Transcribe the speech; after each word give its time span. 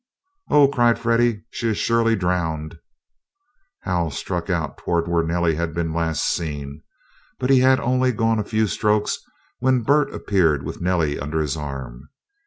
"Oh," 0.49 0.67
cried 0.67 0.97
Freddie. 0.97 1.43
"She 1.51 1.67
is 1.69 1.77
surely 1.77 2.15
drowned!" 2.15 2.79
Hal 3.81 4.09
struck 4.09 4.49
out 4.49 4.79
toward 4.79 5.07
where 5.07 5.21
Nellie 5.21 5.53
had 5.53 5.75
been 5.75 5.93
last 5.93 6.23
seen, 6.25 6.81
but 7.37 7.51
he 7.51 7.59
had 7.59 7.79
only 7.79 8.11
gone 8.11 8.39
a 8.39 8.43
few 8.43 8.65
strokes 8.65 9.19
when 9.59 9.83
Bert 9.83 10.11
appeared 10.11 10.63
with 10.63 10.81
Nellie 10.81 11.19
under 11.19 11.39
his 11.39 11.55
arm. 11.55 12.09